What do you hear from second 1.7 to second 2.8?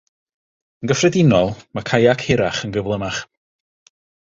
mae caiac hirach yn